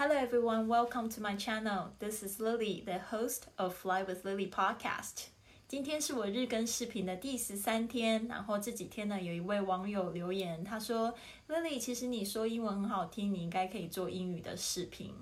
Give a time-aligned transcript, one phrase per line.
[0.00, 1.90] Hello everyone, welcome to my channel.
[1.98, 5.28] This is Lily, the host of Fly with Lily podcast.
[5.68, 15.12] 今天是我日更视频的第十三天，然后这几天呢，有一位网友留言，他说：“Lily，其实你说英文很好听，你应该可以做英语的视频。”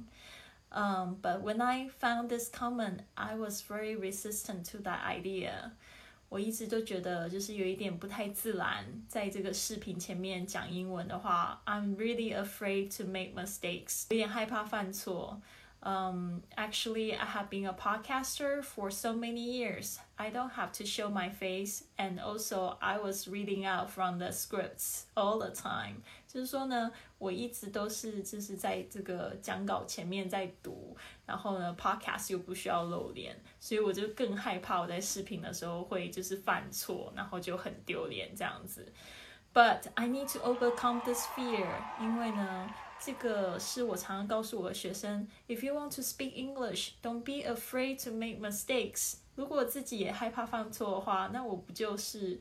[0.70, 5.70] Um, but when I found this comment, I was very resistant to that idea.
[6.29, 15.41] 我一直都觉得就是有一点不太自然，在这个视频前面讲英文的话，I'm really afraid to make mistakes，有点害怕犯错。
[15.86, 19.98] Um, actually, I have been a podcaster for so many years.
[20.16, 24.32] I don't have to show my face, and also I was reading out from the
[24.32, 25.96] scripts all the time.
[26.26, 30.96] 就是说呢，我一直都是就是在这个讲稿前面在读，
[31.26, 38.90] 然后呢，podcast 又不需要露脸，所以我就更害怕我在视频的时候会就是犯错，然后就很丢脸这样子。
[39.52, 41.68] But I need to overcome this fear，
[42.00, 42.70] 因为呢。
[43.01, 49.15] 这个是我常常告诉我的学生：If you want to speak English, don't be afraid to make mistakes。
[49.35, 52.39] 如果自己也害怕犯错的话，那我不就是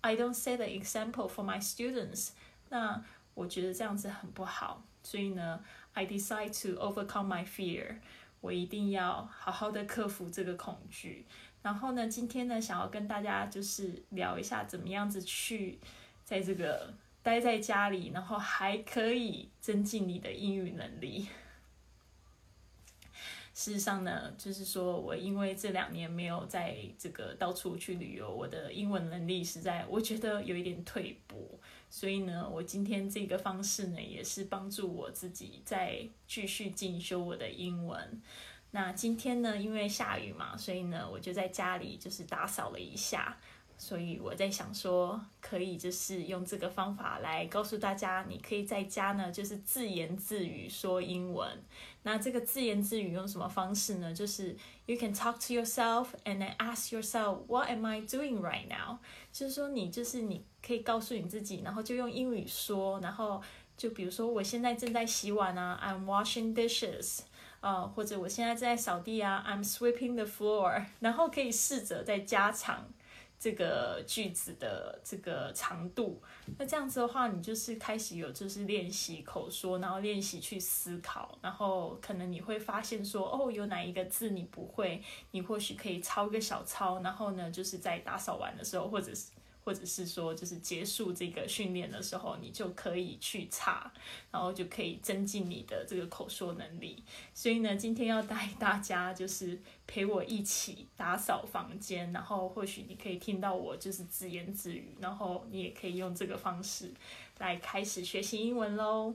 [0.00, 2.30] I don't set the example for my students？
[2.70, 4.82] 那我觉得这样子很不好。
[5.04, 7.98] 所以呢，I decide to overcome my fear。
[8.40, 11.24] 我一定要好好的克服这个恐惧。
[11.62, 15.78] 然后呢，今天呢，想要跟大家就是聊一下怎么样子去
[16.24, 16.92] 在这个。
[17.22, 21.28] 待在家里，然后还可以增进你的英语能力。
[23.52, 31.60] 事实上呢，就是说我因为这两年没有在这个到处去旅游，我的英文能力实在我觉得有一点退步。
[31.90, 38.22] 所以呢，我今天这个方式呢，也是帮助我自己在继续进修我的英文。
[38.70, 43.36] 那今天呢，因为下雨嘛，所以呢，我就在家里就是打扫了一下。
[43.80, 51.48] 所以我在想说，可以就是用这个方法来告诉大家，你可以在家呢，就是自言自语说英文。
[52.02, 54.12] 那这个自言自语用什么方式呢？
[54.12, 58.98] 就是 you can talk to yourself and then ask yourself what am I doing right now？
[59.32, 63.40] 就是说你就是你可以告诉你自己，然后就用英语说，然后
[63.78, 67.20] 就比如说我现在正在洗碗啊，I'm washing dishes，
[67.62, 72.86] 呃，或者我现在正在扫地啊，I'm sweeping the floor，然后可以试着在加长。
[73.40, 76.22] 这个句子的这个长度，
[76.58, 89.28] 那这样子的话，你就是开始有就是练习口说，然后练习去思考，然后可能你会发现说，哦，有哪一个字你不会，你或许可以抄个小抄，然后呢，就是在打扫完的时候，或者是。
[89.70, 93.88] 或者是说，就是结束这个训练的时候，你就可以去查，
[94.32, 97.00] 然后就可以增进你的这个口说能力。
[97.32, 106.90] 所以呢，今天要带大家就是陪我一起打扫房间，然后或许你可以听到我就是自言自语，然后你也可以用这个方式
[107.38, 109.14] 来开始学习英文喽。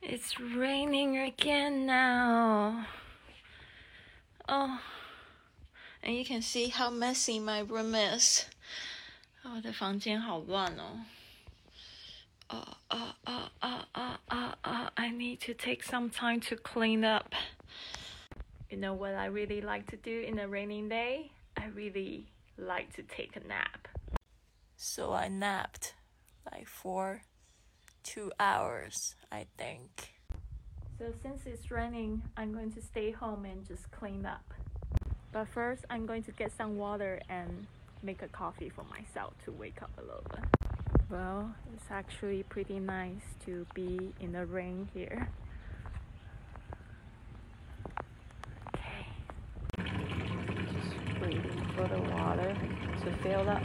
[0.00, 2.86] It's raining again now.
[4.48, 4.78] Oh,
[6.02, 8.46] and you can see how messy my room is.
[9.47, 11.05] 我的房间好乱哦。
[12.49, 17.33] Uh, uh, uh, uh, uh, uh, uh, I need to take some time to clean up.
[18.69, 21.31] You know what I really like to do in a raining day?
[21.57, 22.27] I really
[22.57, 23.87] like to take a nap.
[24.75, 25.93] So I napped
[26.51, 27.23] like for
[28.03, 30.13] two hours, I think.
[30.99, 34.53] So since it's raining, I'm going to stay home and just clean up.
[35.31, 37.65] But first, I'm going to get some water and
[38.02, 40.44] make a coffee for myself to wake up a little bit.
[41.10, 45.28] Well, it's actually pretty nice to be in the rain here.
[48.68, 49.06] Okay.
[49.76, 52.56] Just waiting for the water
[53.04, 53.62] to fill up.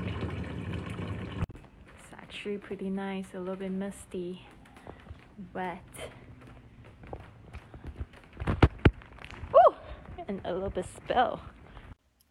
[2.00, 4.47] It's actually pretty nice, a little bit misty,
[5.53, 5.83] wet.
[10.25, 11.41] And a little bit spill.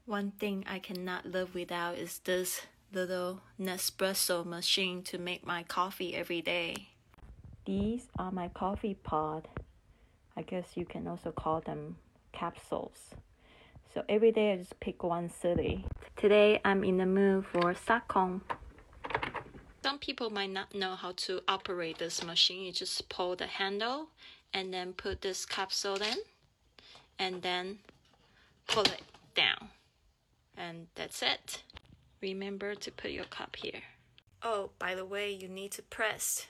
[0.07, 6.17] One thing I cannot live without is this little Nespresso machine to make my coffee
[6.17, 6.89] every day.
[7.67, 9.47] These are my coffee pod.
[10.37, 11.99] I guess you can also call them
[12.33, 13.11] capsules.
[13.95, 15.85] So every day I just pick one city.
[16.17, 18.43] Today I'm in the mood for Stockholm.
[19.85, 22.65] Some people might not know how to operate this machine.
[22.65, 24.09] You just pull the handle
[24.53, 26.17] and then put this capsule in
[27.21, 27.79] and then
[28.67, 29.03] pull it
[29.37, 29.69] down
[31.13, 31.63] that's it.
[32.23, 33.83] Remember to put your cup here.
[34.43, 36.47] Oh, by the way, you need to press.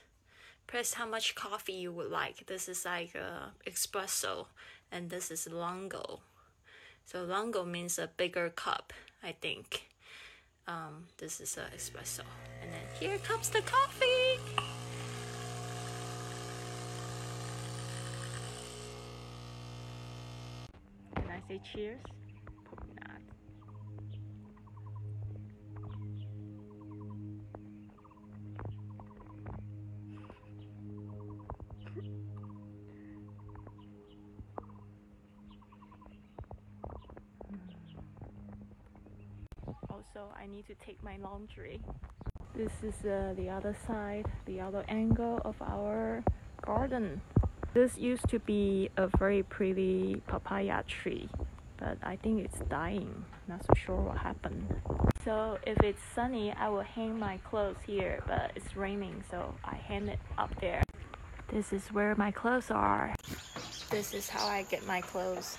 [0.68, 2.46] Press how much coffee you would like.
[2.46, 4.46] This is like a espresso,
[4.92, 6.20] and this is longo.
[7.06, 9.88] So longo means a bigger cup, I think.
[10.68, 12.20] Um, this is uh, espresso,
[12.62, 14.38] and then here comes the coffee.
[21.16, 22.21] Can I say cheers?
[40.22, 41.80] Also, I need to take my laundry.
[42.54, 46.22] This is uh, the other side, the other angle of our
[46.60, 47.20] garden.
[47.72, 51.28] This used to be a very pretty papaya tree,
[51.78, 53.24] but I think it's dying.
[53.48, 54.66] Not so sure what happened.
[55.24, 59.76] So if it's sunny, I will hang my clothes here, but it's raining, so I
[59.76, 60.82] hang it up there.
[61.48, 63.14] This is where my clothes are.
[63.90, 65.58] This is how I get my clothes.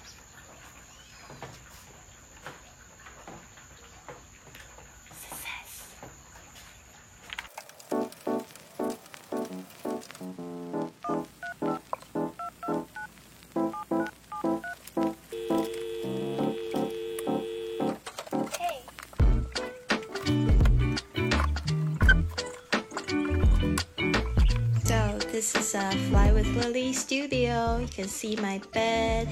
[25.44, 27.78] This is a Fly with Lily studio.
[27.78, 29.28] You can see my bed,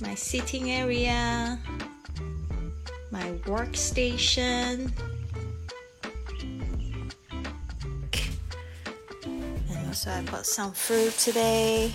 [0.00, 1.58] my sitting area,
[3.10, 4.92] my workstation.
[9.24, 11.90] And also I bought some fruit today.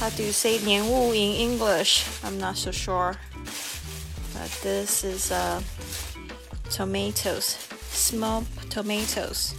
[0.00, 2.04] How do you say 莲雾 in English?
[2.24, 3.14] I'm not so sure.
[4.34, 5.62] But this is uh,
[6.68, 7.56] tomatoes,
[7.92, 9.54] small tomatoes.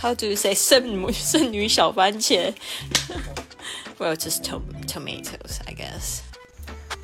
[0.00, 2.54] How do you say 圣母圣女小番茄?
[3.98, 6.20] well, just to- tomatoes, I guess.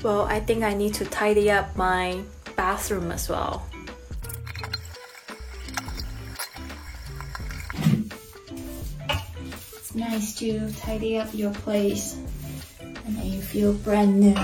[0.02, 2.20] Well, I think I need to tidy up my
[2.56, 3.62] bathroom as well.
[9.08, 12.16] It's nice to tidy up your place
[12.80, 14.34] and then you feel brand new.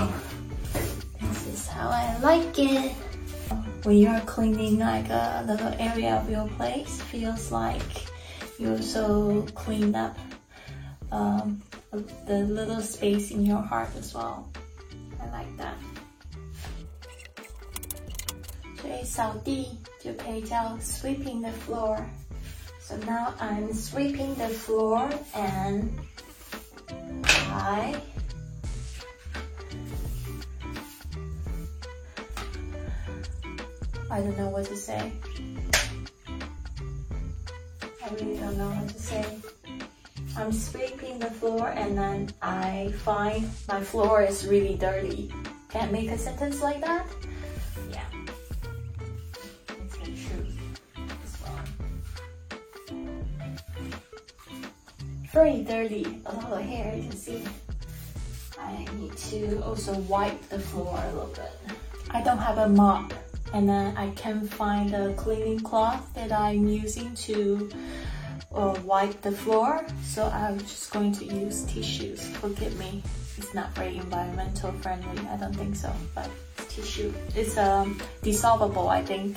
[1.21, 2.91] This is how I like it.
[3.83, 7.81] When you're cleaning like a little area of your place, feels like
[8.57, 10.17] you also cleaned up
[11.11, 11.61] um,
[12.25, 14.49] the little space in your heart as well.
[15.21, 15.75] I like that.
[18.81, 21.97] 所以扫地就可以叫 sweeping the floor.
[22.79, 25.89] So now I'm sweeping the floor and
[27.51, 27.95] I
[34.09, 35.11] I don't know what to say.
[38.04, 39.24] I really don't know what to say.
[40.36, 45.32] I'm sweeping the floor and then I find my floor is really dirty.
[45.70, 47.06] Can't make a sentence like that?
[47.90, 48.04] Yeah.
[49.70, 50.58] It's the truth
[51.24, 51.64] as well.
[55.32, 57.42] Very dirty, a lot of hair, you can see.
[58.60, 61.52] I need to also wipe the floor a little bit.
[62.10, 63.14] I don't have a mop
[63.54, 67.70] and then I can't find a cleaning cloth that I'm using to
[68.52, 69.86] uh, wipe the floor.
[70.02, 72.28] So I'm just going to use tissues.
[72.38, 73.02] Forgive me
[73.36, 75.26] it's not very environmental friendly.
[75.28, 76.28] I don't think so but
[76.68, 79.36] tissue it's um, dissolvable I think.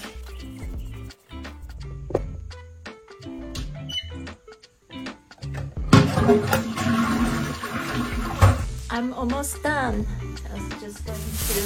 [8.90, 10.07] I'm almost done.
[10.50, 11.59] I was just going to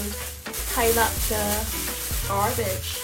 [0.75, 2.00] tie up the
[2.31, 2.97] garbage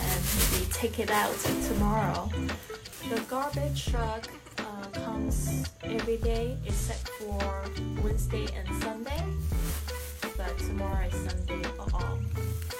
[0.00, 2.30] and maybe take it out tomorrow.
[3.10, 4.26] The garbage truck
[4.60, 7.64] uh, comes every day except for
[8.02, 9.22] Wednesday and Sunday,
[10.38, 12.77] but tomorrow is Sunday off.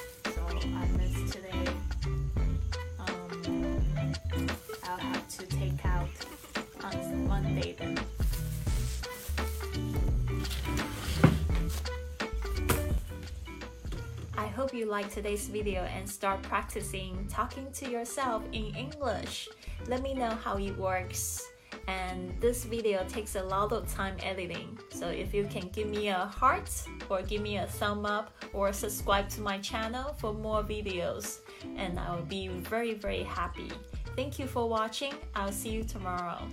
[14.68, 19.48] Hope you like today's video and start practicing talking to yourself in English.
[19.86, 21.42] Let me know how it works.
[21.86, 24.78] And this video takes a lot of time editing.
[24.90, 26.68] So if you can give me a heart
[27.08, 31.38] or give me a thumb up or subscribe to my channel for more videos
[31.76, 33.70] and I will be very very happy.
[34.16, 35.14] Thank you for watching.
[35.34, 36.46] I'll see you tomorrow.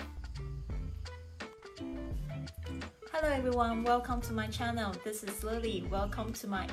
[3.12, 4.94] Hello everyone, welcome to my channel.
[5.04, 5.86] This is Lily.
[5.92, 6.66] Welcome to my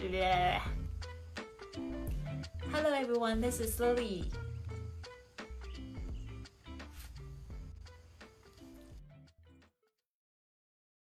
[2.72, 4.24] Hello everyone, this is Lily.